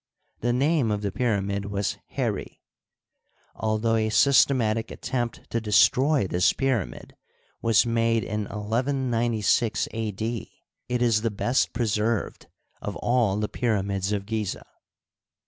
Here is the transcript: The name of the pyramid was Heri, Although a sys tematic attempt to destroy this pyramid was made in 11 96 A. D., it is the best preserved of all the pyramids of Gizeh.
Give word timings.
The 0.39 0.51
name 0.51 0.89
of 0.89 1.03
the 1.03 1.11
pyramid 1.11 1.65
was 1.65 1.99
Heri, 2.07 2.59
Although 3.53 3.97
a 3.97 4.09
sys 4.09 4.47
tematic 4.47 4.89
attempt 4.89 5.47
to 5.51 5.61
destroy 5.61 6.25
this 6.25 6.53
pyramid 6.53 7.15
was 7.61 7.85
made 7.85 8.23
in 8.23 8.47
11 8.47 9.11
96 9.11 9.87
A. 9.91 10.09
D., 10.11 10.63
it 10.89 11.03
is 11.03 11.21
the 11.21 11.29
best 11.29 11.71
preserved 11.73 12.47
of 12.81 12.95
all 12.95 13.37
the 13.37 13.47
pyramids 13.47 14.11
of 14.11 14.25
Gizeh. 14.25 14.63